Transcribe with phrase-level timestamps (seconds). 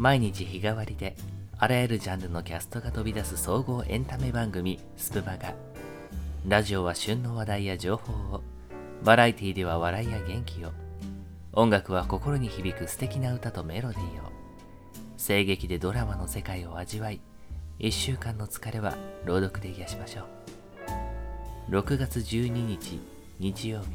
[0.00, 1.14] 毎日日替わりで
[1.58, 5.52] あらゆるジャンルのキャストが飛び出す総合エンタメ番組スプマガ
[6.46, 8.42] ラジオは旬の話題や情報を
[9.04, 10.70] バラエティでは笑いや元気を。
[11.52, 14.32] 音楽は心に響く素敵な歌とメロディーを。
[15.18, 17.20] 声劇でドラマの世界を味わい
[17.78, 20.22] 1週間の疲れは朗読で癒しましょ
[21.68, 21.72] う。
[21.72, 22.98] 6月12日
[23.38, 23.88] 日曜日。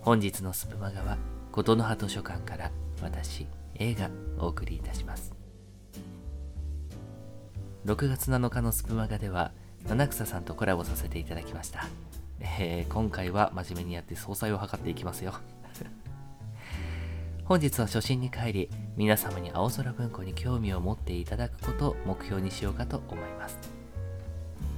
[0.00, 1.16] 本日のスプマガは
[1.52, 3.46] 琴の葉図書館から私
[3.82, 5.34] 映画お送りいたします。
[7.84, 9.50] 6月7日のスプマガでは
[9.88, 11.88] 七草さんとコラボさせていただきました、
[12.38, 15.34] えー、今回は真面目にやって総裁を図っていきますよ。
[17.44, 23.58] 本日は初心に帰り皆様に青空文庫に興味を持っていただくことを目標にしようかと思います。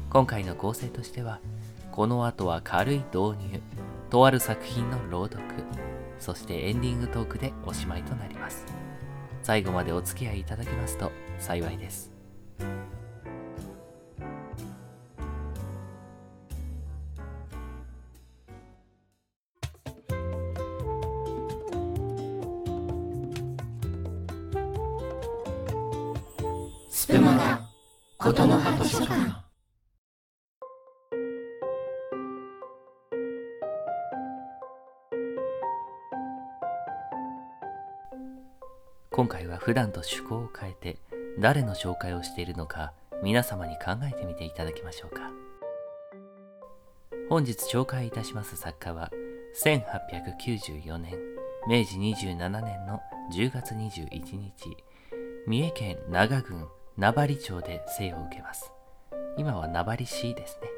[0.09, 1.41] 今回の構成としては
[1.93, 3.61] この後は軽い導入
[4.09, 5.43] とある作品の朗読
[6.18, 8.84] そしてエンディングトークでおしまいとなります。
[9.45, 12.10] 最後までお付き合いいただけますと幸いです。
[26.90, 27.60] スプマガ
[28.16, 29.43] 琴の葉図書館
[39.65, 40.98] 普段と趣向を変えて
[41.38, 45.30] 誰の紹介をしているのか皆様に考えてみていただきましょうか
[47.30, 49.10] 本日紹介いたします作家は
[49.65, 51.15] 1894年
[51.66, 53.01] 明治27年の
[53.32, 54.76] 10月21日
[55.46, 56.68] 三重県長郡
[56.99, 58.71] 名張町で生を受けます。
[59.38, 60.68] 今は名張市ですね。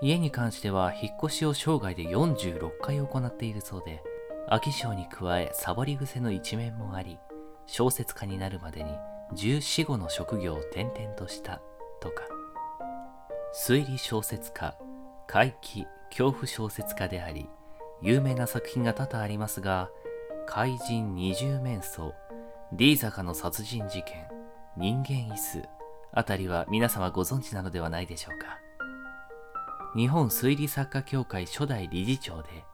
[0.00, 4.02] 家に関しては引っ越しを生涯で46回行っているそうで、
[4.48, 7.18] 飽き性に加えサボり癖の一面もあり、
[7.66, 8.90] 小説家になるまでに
[9.34, 11.60] 14、5の職業を転々とした
[12.00, 12.24] とか。
[13.54, 14.76] 推理小説家、
[15.26, 17.48] 怪奇、恐怖小説家であり、
[18.00, 19.90] 有名な作品が多々ありますが、
[20.46, 22.12] 怪人二重面相、
[22.72, 24.26] D 坂の殺人事件、
[24.76, 25.68] 人間椅子
[26.12, 28.58] あたりは皆様ご存知なのではないでしょうか。
[29.94, 32.64] 日本推理作家協会初代理事長で、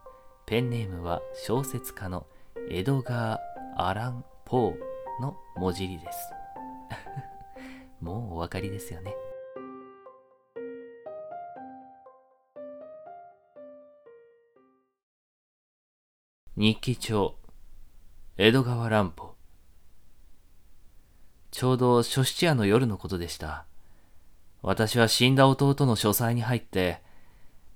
[0.47, 2.27] ペンネームは小説家の
[2.71, 6.19] エドガー・アラン・ポーの文字りです。
[8.00, 9.14] もうお分かりですよね。
[16.56, 17.36] 日記帳
[18.38, 19.34] 江戸川乱歩
[21.50, 23.66] ちょうど初七夜の夜のことでした。
[24.62, 27.03] 私は死んだ弟の書斎に入って、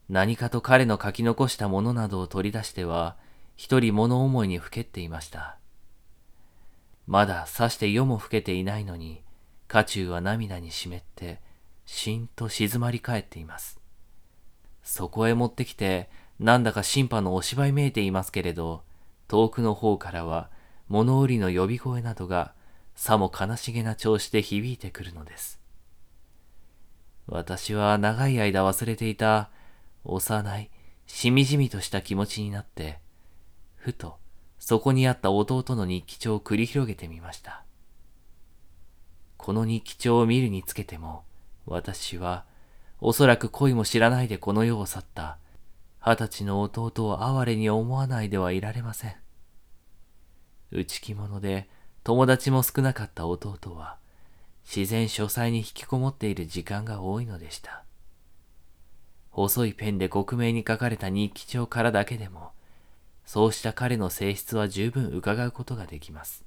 [0.08, 3.16] 何かと彼の書き残したものなどを取り出しては、
[3.56, 5.58] 一人物思いにふけっていました。
[7.06, 9.22] まださして夜も更けていないのに、
[9.68, 11.40] 家中は涙に湿って、
[11.84, 13.80] しんと静まり返っています。
[14.82, 18.82] そこへ持ってきて、なんだか審判のお芝居めいていますけれど、
[19.28, 20.50] 遠くの方からは
[20.88, 22.52] 物売りの呼び声などが
[22.94, 25.60] さも悲しげな調子で響いてくるのです。
[27.26, 29.50] 私は長い間忘れていた
[30.04, 30.70] 幼い、
[31.06, 32.98] しみじみとした気持ちになって、
[33.76, 34.18] ふと
[34.64, 37.64] そこにあった弟の日記帳を繰り広げてみました。
[39.36, 41.24] この日記帳を見るにつけても、
[41.66, 42.44] 私は
[43.00, 45.36] おそらく恋も知らないでこの世を去った
[46.00, 49.16] 二十歳の弟を哀れに思わないではいられません。
[50.70, 51.68] 内気者で
[52.04, 53.96] 友達も少なかった弟は、
[54.64, 57.82] 自然書斎に引きこもっている時間が多いのでした。
[59.30, 62.52] 細いペンで克明に書かれた日記帳からだけでも、
[63.24, 66.44] そうした彼の性質は十分伺うことができます。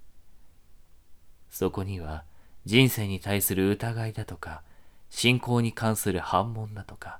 [1.49, 2.23] そこには、
[2.65, 4.61] 人生に対する疑いだとか、
[5.09, 7.19] 信仰に関する反問だとか、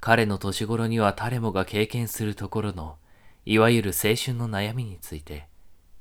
[0.00, 2.96] 彼の年頃には誰もが経験するところの、
[3.44, 5.46] いわゆる青春の悩みについて、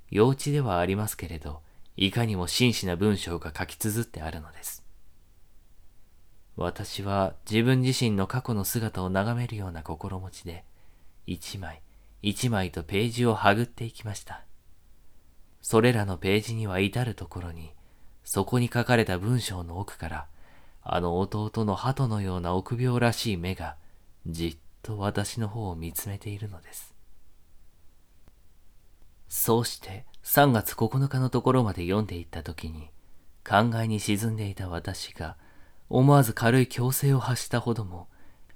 [0.10, 1.62] 幼稚ではありますけれど、
[1.98, 4.84] いかにも真摯な文章が書き綴ってあるのです。
[6.56, 10.64] 私は自分自身の過去の姿を眺めるような心持ちで、
[11.26, 11.82] 一枚
[12.28, 14.42] 一枚とページをはぐっていきました。
[15.62, 17.72] それらのページには至るところに、
[18.24, 20.28] そこに書かれた文章の奥から、
[20.82, 23.76] あの弟の鳩のような臆病らしい目が、
[24.26, 26.96] じっと私の方を見つめているのです。
[29.30, 32.90] そうして3月9日のところまで読んでいった時に、
[33.48, 35.38] 考えに沈んでいた私が、
[35.90, 38.08] 思わず軽い強制を発したほども、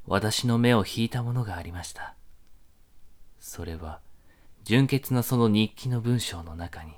[0.07, 2.15] 私の目を引いたものがありました。
[3.39, 3.99] それは、
[4.63, 6.93] 純潔なその日記の文章の中に、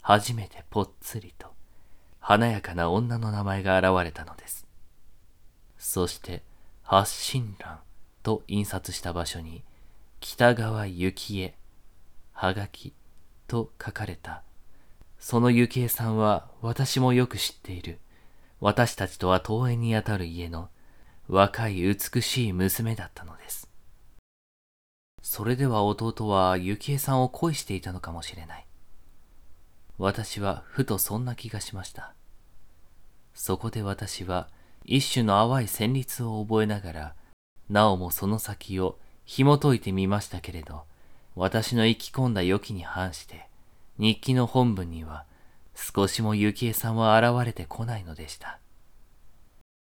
[0.00, 1.48] 初めてぽっつりと、
[2.20, 4.66] 華やかな女の名前が現れたのです。
[5.78, 6.42] そして、
[6.82, 7.80] 発信欄
[8.22, 9.64] と印刷した場所に、
[10.20, 11.54] 北川幸恵、
[12.32, 12.92] はがき
[13.46, 14.42] と書かれた。
[15.18, 17.98] その幸恵さんは私もよく知っている。
[18.60, 20.68] 私たちとは遠縁にあたる家の
[21.28, 23.65] 若い美しい娘だったのです。
[25.36, 28.66] それでは弟は幸恵さんを恋していたのかもしれない。
[29.98, 32.14] 私はふとそんな気がしました。
[33.34, 34.48] そこで私は
[34.86, 37.14] 一種の淡い旋律を覚えながら、
[37.68, 40.84] なおもその先を紐解いてみましたけれど、
[41.34, 43.46] 私の生き込んだ予期に反して、
[43.98, 45.26] 日記の本文には
[45.74, 48.58] 少しも幸恵さんは現れてこないのでした。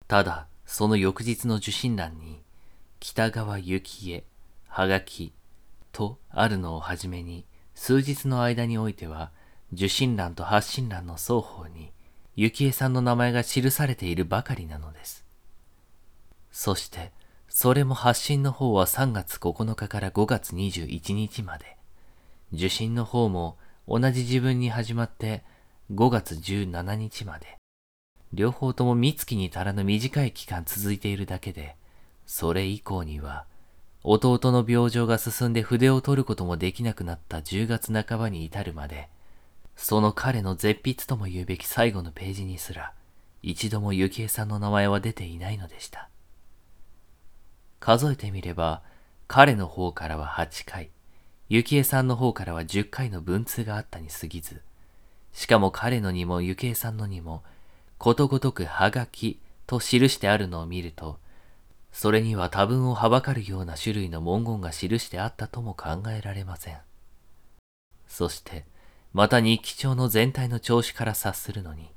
[0.07, 2.41] ただ、その翌日の受信欄に、
[2.99, 4.23] 北川幸恵、
[4.77, 5.33] はがき、
[5.91, 9.31] とあるのをはじめに、数日の間においては、
[9.73, 11.91] 受信欄と発信欄の双方に、
[12.35, 15.25] 幸恵さんの名前が記されているばかりなのです。
[16.51, 17.11] そして、
[17.49, 21.75] それも発信の方は3月9日から5月21日まで、
[22.53, 23.57] 受信の方も
[23.87, 25.43] 同じ自分に始まって
[25.91, 27.57] 5月17日まで、
[28.31, 31.77] 両方とも三月に足らぬ短い期間続いているだけで、
[32.27, 33.47] それ以降には、
[34.09, 39.09] 弟の病状が進んで筆を取ることもできなくなった10月半ばに至るまで、
[39.75, 42.93] その彼の絶筆とも言うべき最後のページにすら、
[43.43, 46.07] 一度も幸恵さんの名前は出ていないのでした。
[47.81, 48.81] 数えてみれば、
[49.27, 50.89] 彼の方からは8回、
[51.49, 54.61] 幸恵さんの方からは10回の文通があったに過ぎず、
[55.33, 57.43] しかも彼のにも幸恵さんのにも、
[57.97, 61.19] ことごとくはがきと記してあるのを見ると、
[61.99, 66.77] それには多分をはばかるような種類の文言が記してあったとも考えられません。
[68.07, 68.65] そして、
[69.13, 71.89] また日記帳の全体の調子から察するのに、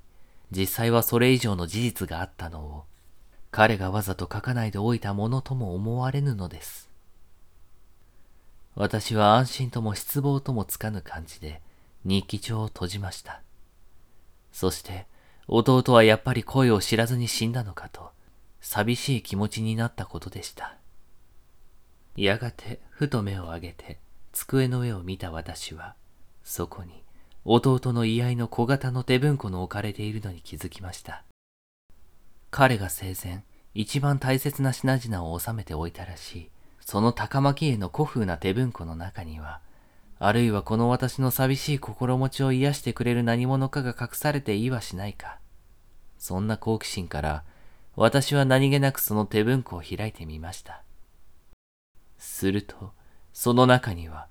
[0.50, 2.84] 実際はそれ以上の事実があったのを、
[3.50, 6.88] 彼がわざと書かないでおいたものとも思われぬのです。
[8.76, 11.60] 私は安心とも失望ともつかぬ感じで
[12.06, 13.42] 日記帳を閉じました。
[14.50, 15.06] そして
[15.46, 18.12] 弟はやっぱり声を知らずに死んだのかと
[18.60, 20.76] 寂しい気持ちになったことでした。
[22.16, 23.98] やがてふと目を上げて
[24.32, 25.94] 机の上を見た私は
[26.42, 27.04] そこに
[27.44, 31.24] 弟の居合の小型の手文庫の置かれているのに気づきました。
[32.50, 39.60] 彼が生前、一番大切な品々を収めておいたらしい、その高巻絵の古風な手文庫の中には、
[40.18, 45.38] あるいはこの私の寂しい心持ちを癒してくれる何者かが隠されていいはしないか。
[46.18, 47.44] そんな好奇心から、
[48.00, 50.82] 私は何気なくその手文庫を開いてみました。
[52.16, 52.92] すると、
[53.34, 54.26] その中には、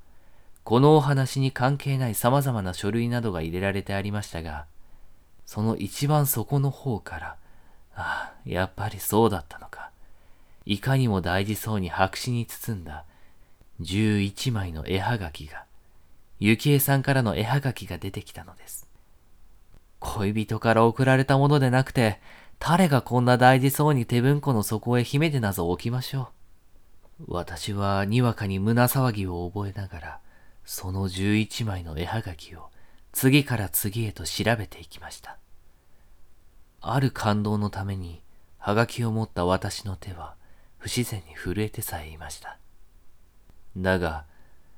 [0.64, 4.66] このお話に関係ない様々な書類などが入れられてありましたが、
[5.46, 7.36] その一番底の方から、
[7.94, 9.92] ああ、やっぱりそうだったのか。
[10.66, 13.06] いかにも大事そうに白紙に包んだ
[13.82, 15.66] 11枚の絵はがきが、
[16.40, 18.88] 幸恵さんからの絵はがきが出てきたのです。
[20.00, 22.20] 恋人から送られたものでなくて、
[22.60, 26.30] 誰がこんな大事そうに手文庫の底へ秘めてなぞ置きましょ
[27.20, 27.26] う。
[27.28, 30.20] 私はにわかに胸騒ぎを覚えながら、
[30.66, 32.70] その十一枚の絵はがきを
[33.12, 35.38] 次から次へと調べていきました。
[36.82, 38.22] ある感動のために、
[38.58, 40.36] はがきを持った私の手は
[40.78, 42.58] 不自然に震えてさえいました。
[43.78, 44.26] だが、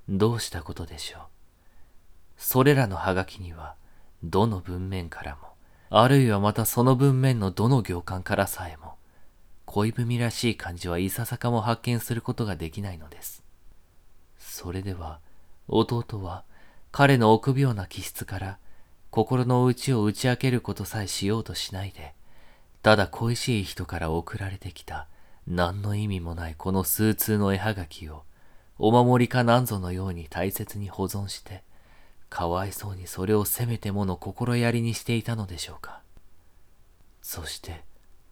[0.09, 1.21] どうしたことでしょう。
[2.37, 3.75] それらのはがきには、
[4.23, 5.50] どの文面からも、
[5.93, 8.93] あるいはまたその文面のどの行間からさえも、
[9.65, 13.43] 恋文らしい感じはいささかも発見することができないのです。
[14.39, 15.19] それでは、
[15.67, 16.45] 弟は
[16.93, 18.57] 彼の臆病な気質から
[19.09, 22.13] 心の内を打ち明けることさえしようとしないで、
[22.81, 25.07] ただ恋しい人から送られてきた
[25.45, 28.23] 何の意味もないこの数通の絵はがきを
[28.79, 31.63] お守りかなんぞのように大切に保存して、
[32.31, 36.01] かわいそうにそれをせめてもの心やりにしていたのでしょうか。
[37.21, 37.83] そして、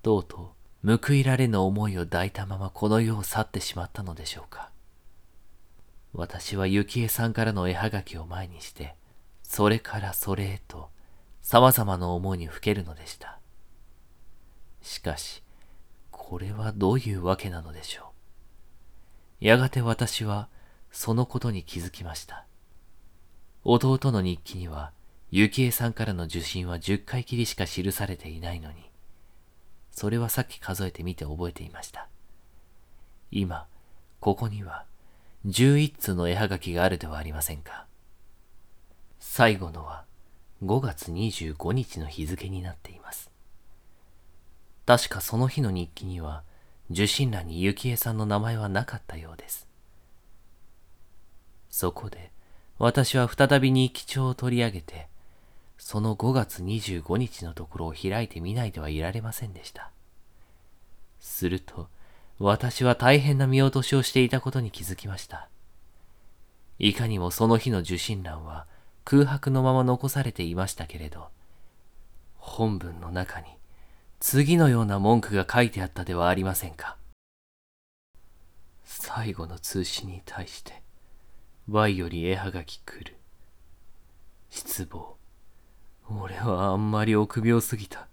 [0.01, 4.71] とうとう報いられぬ思いを抱いたままこの世を去ってしまったのでしょうか。
[6.13, 8.95] 私は幸恵さんからの絵はがきを前にして、
[9.43, 10.89] それからそれへと
[11.41, 13.37] 様々な思いにふけるのでした。
[14.81, 15.43] しかし、
[16.09, 18.13] これはどういうわけなのでしょ
[19.41, 19.45] う。
[19.45, 20.47] やがて私は
[20.89, 22.45] そのことに気づきました。
[23.63, 24.91] 弟の日記には、
[25.31, 28.89] 幸恵さんからの受信は10回きりしか記されていないのに、
[29.91, 32.07] それはさっき数えてみて覚えていました。
[33.31, 33.67] 今、
[34.19, 34.85] ここには、
[35.45, 37.85] 11通の絵はがきがあるではありませんか。
[39.19, 40.05] 最後のは、
[40.63, 43.29] 5月25日の日付になっています。
[44.85, 46.43] 確かその日の日記には、
[46.89, 49.67] 受信欄に幸恵さんの名前はなかったようです。
[51.69, 52.31] そこで、
[52.79, 55.09] 私は再び日記帳を取り上げて、
[55.77, 59.91] その5月25日のところを開いてみないではいられませんでした。
[61.19, 61.89] すると、
[62.39, 65.49] 私は大変な見落としをしていたことに気づきました。
[66.79, 68.65] いかにもその日の受信欄は
[69.03, 71.27] 空白のまま残されていましたけれど、
[72.37, 73.47] 本文の中に
[74.21, 76.95] 次のような文句が書いてあったではありませんか。
[78.85, 80.81] 最後の通信に対して、
[81.71, 83.15] Y より絵はがき来る。
[84.49, 85.17] 失望。
[86.09, 88.07] 俺はあんまり臆病すぎた。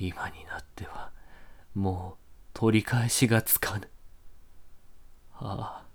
[0.00, 1.12] 今になっては、
[1.76, 3.88] もう取り返しがつかぬ。
[5.34, 5.86] ああ。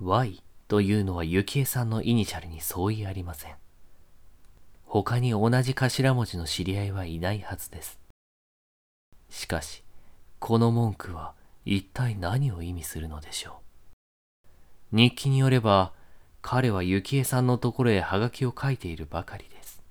[0.00, 3.54] Y というのは幸恵さんのイニシャルに相違ありません。
[4.86, 7.98] 他に同じ頭文字の知り合いはいないはずです。
[9.28, 9.84] しかし、
[10.38, 11.34] この文句は
[11.66, 13.67] 一体何を意味するのでしょう。
[14.92, 15.92] 日記によれば、
[16.40, 19.82] 彼は幸恵さんのところへハガキを書いているばかりです。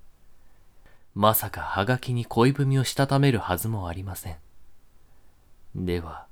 [1.14, 4.36] まさかハガキに恋文をしたためるはずもありません。
[5.74, 6.26] では、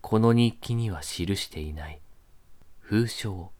[0.00, 2.00] この日記には記していない
[2.78, 3.52] 封書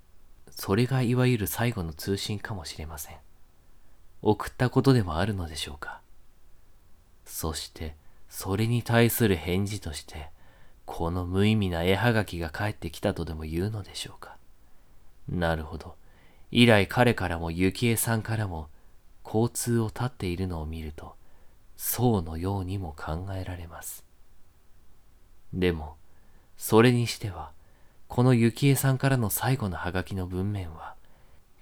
[0.51, 3.17] それがいわゆる最後の通信かもしれません。
[4.23, 6.01] 送ったことでもあるのでしょうか。
[7.25, 7.95] そして、
[8.29, 10.31] それに対する返事として、
[10.85, 14.37] この無意味な絵はがきが返ってきたとでも言うのでしょうか。
[15.31, 15.95] なるほど。
[16.51, 18.69] 以来彼からも幸恵さんからも
[19.25, 21.15] 交通を断っているのを見ると、
[21.77, 24.05] そうのようにも考えられます。
[25.55, 25.97] でも、
[26.57, 27.53] それにしては、
[28.09, 30.95] この幸恵さんからの最後のハガキの文面は、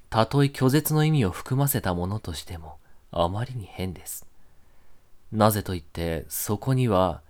[0.09, 2.79] たとえ拒絶の意味を含ませたものとしても、
[3.11, 4.27] あまりに変です。
[5.31, 7.21] なぜと言って、そこには、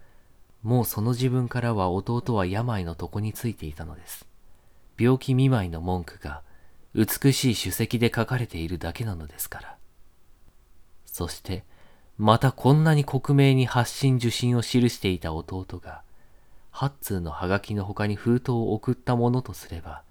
[0.63, 4.28] もうその自分からは弟は病の床についていたのです。
[4.99, 6.43] 病気見舞いの文句が
[6.95, 9.77] 美しい首席で書かれているだけなのですから。
[11.07, 11.65] そして、
[12.17, 16.03] またこんなに克明に発信受信を記していた弟が、
[16.71, 20.03] 八通のハガキの他に封筒を送ったものとすれば、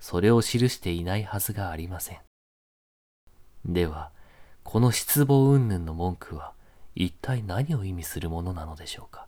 [0.00, 2.18] それを記していないはずがありません。
[3.64, 4.10] では、
[4.62, 6.52] この失望云々の文句は
[6.94, 9.26] 一体何を意味するものなのでしょうか。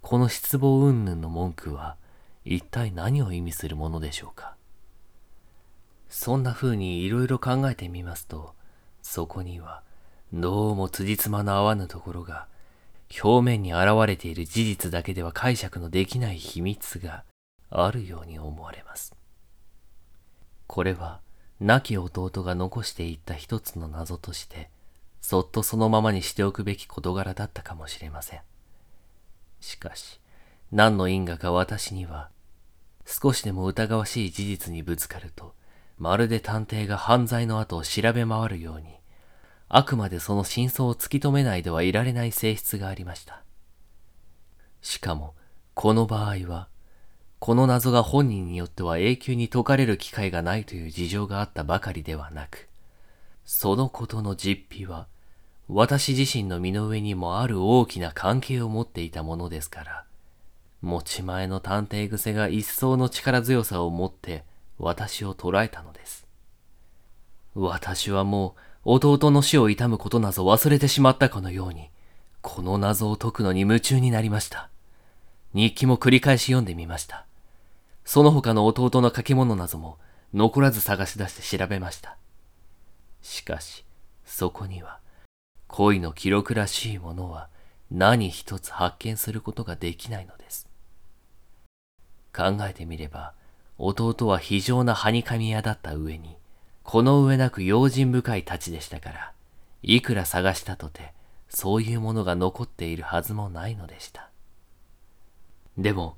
[0.00, 1.96] この失望云々の文句は
[2.44, 4.56] 一体何を意味するものでしょうか？
[6.08, 8.54] そんな風にいろいろ考えてみますと、
[9.02, 9.82] そこには
[10.32, 12.46] どうも辻褄の合わぬところが
[13.22, 17.24] 表面に現れている事実だけでは解釈のできない秘密が
[17.70, 19.14] あるように思われます。
[20.66, 21.20] これは
[21.60, 24.70] 亡き弟が残していった一つの謎として、
[25.20, 28.40] そっとそのままにしておくべき事柄だったかもしれません。
[29.60, 30.20] しかし、
[30.70, 32.30] 何の因果か私には
[33.10, 35.54] 少しでも疑わしい事実にぶつかると、
[35.96, 38.98] まるで探偵が犯罪の後を調べ回るように、
[39.70, 43.42] あくまでその真相を突き止めないではいられない性質がありました。
[44.82, 45.34] しかも、
[45.72, 46.68] この場合は、
[47.38, 52.68] この謎が本人によっては永久に解かれる機会がないという事情があったばかりではなく、
[53.46, 55.06] そのことの実費は、
[55.66, 60.07] 私自身の身の上にもある大きな関係を持っていたものですから、
[60.82, 64.44] 持ち前の探偵癖が一層の力強さを持って
[64.78, 66.26] 私を捉えたのです。
[67.54, 68.54] 私はも
[68.84, 71.90] う弟の死を悼むことなど忘れてしまったかのように、
[72.40, 74.70] この謎を解くのに夢中になりました。
[75.54, 77.26] 日記も繰り返し読んでみました。
[78.04, 79.98] その他の弟の書き物なども
[80.32, 82.16] 残らず探し出して調べました。
[83.22, 83.84] しかし、
[84.24, 85.00] そこには、
[85.66, 87.48] 恋の記録らしいものは
[87.90, 90.67] 何一つ発見することができないのです。
[92.38, 93.32] 考えてみれば、
[93.78, 96.36] 弟は非常なはにかみ屋だった上に、
[96.84, 99.32] この上なく用心深い太刀でしたから、
[99.82, 101.12] いくら探したとて、
[101.48, 104.30] そういうものが残っているはずもないのでした。
[105.76, 106.16] でも、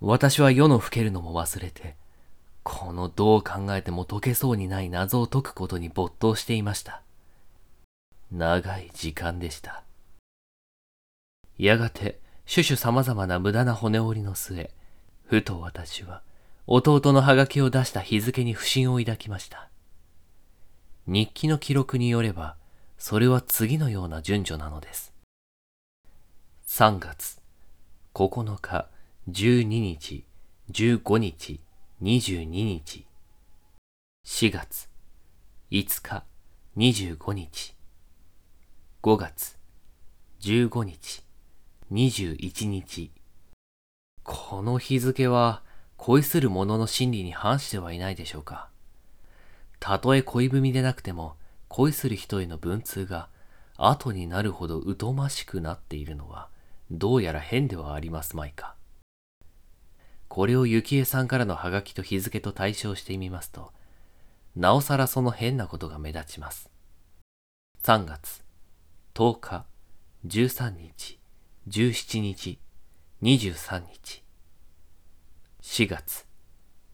[0.00, 1.94] 私は世の更けるのも忘れて、
[2.64, 7.02] このどう考えても解けそうにない謎を解くことに没頭していました。
[8.32, 9.84] 長い時間でした。
[11.56, 12.20] やがて、
[12.52, 14.70] 種々様々な無駄な骨折りの末、
[15.32, 16.20] ふと私は
[16.66, 19.70] 弟のハガキを出した日付に不審を抱きました。
[21.06, 22.56] 日記の記録によれば、
[22.98, 25.14] それは次のような順序なのです。
[26.66, 27.40] 3月、
[28.12, 28.90] 9日、
[29.30, 30.26] 12日、
[30.70, 31.60] 15日、
[32.02, 33.06] 22日。
[34.26, 34.90] 4月、
[35.70, 36.24] 5日、
[36.76, 37.74] 25日。
[39.02, 39.56] 5月、
[40.42, 41.24] 15日、
[41.90, 43.21] 21日。
[44.24, 45.62] この日付は
[45.96, 48.68] 恋する者の心理に反してはいないでしょうか。
[49.80, 51.36] たとえ恋文でなくても
[51.68, 53.28] 恋する人への文通が
[53.76, 56.48] 後になるほど疎ましくなっているのは
[56.90, 58.76] どうやら変ではありますまいか。
[60.28, 63.72] これを幸恵さんからのハガキと日付と対照してみますと、
[64.54, 66.70] なおさらその変なことが目立ちます。
[67.82, 68.44] 3月、
[69.14, 69.66] 10日、
[70.26, 71.18] 13日、
[71.68, 72.58] 17日、
[73.22, 74.24] 23日。
[75.62, 76.26] 4月、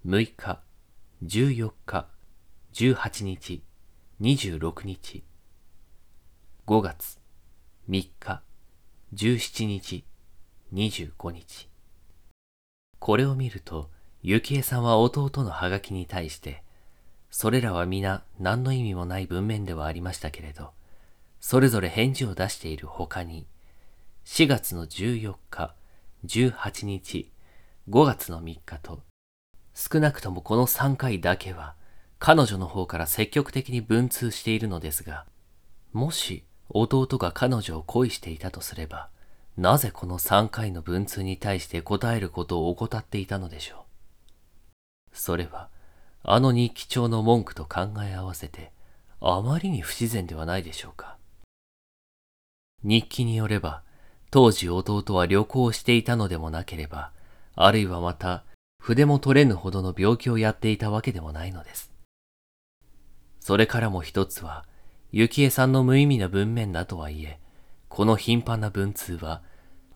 [0.04, 0.60] 6日、
[1.24, 2.06] 14日、
[2.74, 3.62] 18日、
[4.20, 5.24] 26日。
[6.66, 7.18] 5月、
[7.88, 8.42] 3日、
[9.14, 10.04] 17日、
[10.74, 11.70] 25日。
[12.98, 13.88] これを見ると、
[14.22, 16.62] 幸恵さんは弟のハガキに対して、
[17.30, 20.72] それらは皆何の意味もない文面ではありましたけれど、
[21.40, 23.46] それぞれ返事を出している他に、
[24.26, 25.74] 4月の14日、
[26.24, 27.30] 18日、
[27.88, 29.02] 5月の3日と、
[29.72, 31.74] 少なくともこの3回だけは、
[32.18, 35.26] 彼女の方から積極的に文通しているのですが、
[35.92, 39.10] もし弟が彼女を恋していたとすれば、
[39.56, 43.86] なぜこの3回の文通に対して答えることを怠っていたのでしょ
[45.12, 45.16] う。
[45.16, 45.68] それは、
[46.24, 48.72] あの日記帳の文句と考え合わせて、
[49.20, 51.16] あまりに不自然ではないでしょうか。
[52.82, 53.82] 日記によれば、
[54.30, 57.12] 当時弟は旅行していたのでもなければ、
[57.54, 58.44] あるいはまた
[58.78, 61.90] 筆も取れぬほどの病気をやっていたわけでもないのです。
[63.40, 64.66] それからも一つは、
[65.12, 67.38] 幸恵さんの無意味な文面だとはいえ、
[67.88, 69.42] この頻繁な文通は、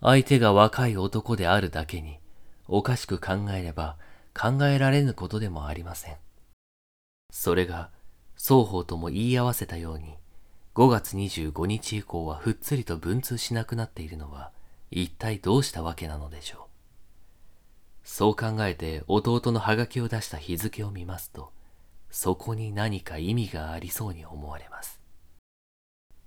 [0.00, 2.18] 相手が若い男であるだけに、
[2.66, 3.96] おかしく考えれば
[4.34, 6.16] 考えられぬことでもありません。
[7.30, 7.90] それが、
[8.34, 10.16] 双方とも言い合わせたように、
[10.74, 14.52] 5月25日以降はふっつりと文通しなくなっているのは、
[14.90, 16.60] 一体どうしたわけなのでしょう。
[18.04, 21.52] そう考えて弟のハガキを出した日付を見ますと、
[22.10, 24.98] そこに何か意味がありそうに思われます。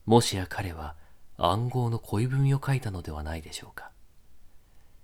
[0.06, 0.96] もしや彼は
[1.38, 3.90] 暗号の恋文を書いたのではないでしょうか。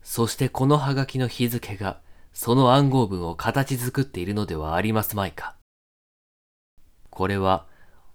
[0.04, 2.00] そしてこのハガキの日付が
[2.32, 5.56] その暗号文を形作っているのではありますまいか。
[7.10, 7.66] これは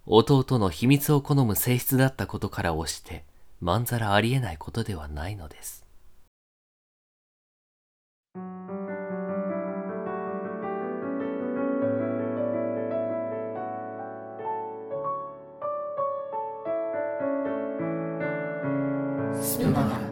[0.09, 3.25] 弟の秘密を好む性質だったことから押して、
[3.59, 5.85] まんざらありえないことではないのです。
[19.41, 20.06] スプマガ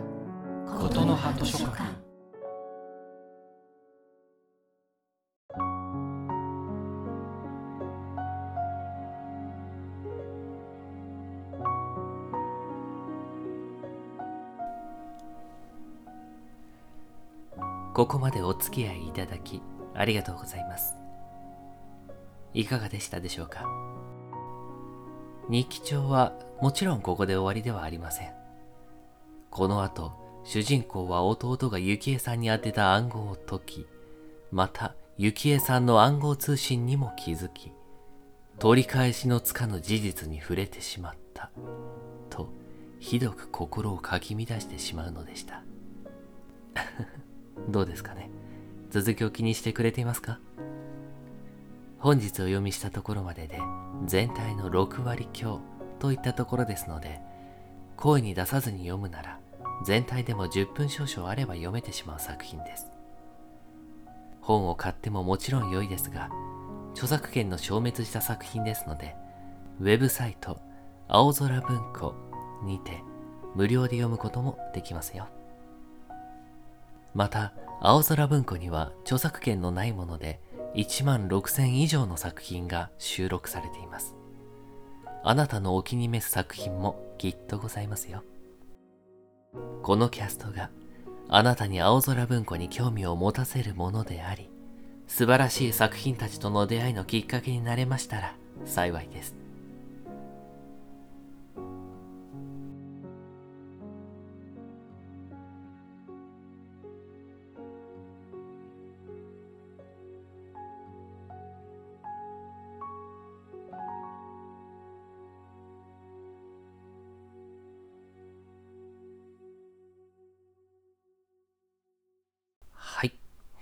[17.96, 19.62] ここまでお付き合いいただき
[19.94, 20.96] ありがとうございます。
[22.54, 23.64] いかがでしたでしょうか？
[25.48, 28.34] 日記帳はもちろんここで終わりではありません。
[29.50, 30.12] この後、
[30.44, 33.88] 主人公は弟が幸恵さんに当てた暗号を解き、
[34.52, 37.72] また幸恵さんの暗号通信にも気づき、
[38.60, 41.50] 取り返しのつかぬ事実に触れてしまった、
[42.30, 42.50] と、
[43.00, 45.64] ひどく心をかき乱してしまうのでした。
[47.70, 48.30] どうですかね？
[48.92, 50.40] 続きを気にしてくれていますか？
[52.00, 53.60] 本日お読みしたところまでで
[54.06, 55.60] 全体の6割強
[56.00, 57.20] といったところですので
[57.98, 59.40] 声に出さずに読むなら
[59.86, 62.88] 全体でも10分少々あれば読めてしまう作品です。
[64.42, 66.30] 本を買ってももちろん良いですが
[66.92, 69.16] 著作権の消滅した作品ですので
[69.82, 70.60] ウェブサイト
[71.08, 72.14] 青空文庫
[72.64, 73.02] にて
[73.56, 75.28] 無料で読むこともできますよ。
[77.16, 80.40] また、青空文庫には著作権のないもので
[80.76, 84.16] 1万6000以上の作品が収録されています。
[85.24, 88.24] あなたのお気に召す作品もきっとございますよ。
[89.82, 90.70] このキャストが
[91.30, 94.50] あなたに青空文庫に興味を持たせるものであり、
[95.08, 99.45] 素晴らしい作品たちとの出会いのきっかけになれましたら幸いです。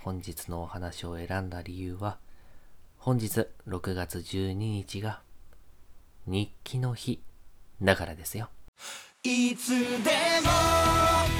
[0.03, 2.17] 本日のお話を選んだ理由は、
[2.97, 5.21] 本日6月12日が
[6.27, 7.23] 日記の日
[7.81, 8.49] だからですよ。
[9.23, 9.79] いつでも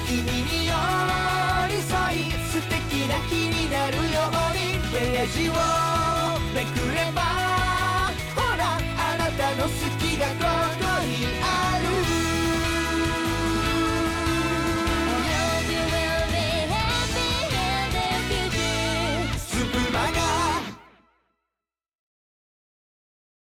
[0.08, 0.72] 君に寄
[1.68, 5.52] り添い素敵な日になるようにページを
[6.54, 7.20] めくれば
[8.34, 9.68] ほらあなたの好
[10.00, 10.32] きがこ
[10.80, 11.73] こにある